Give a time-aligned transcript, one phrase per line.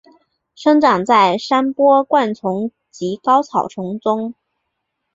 [0.55, 4.33] 生长在山坡灌丛及高草丛中。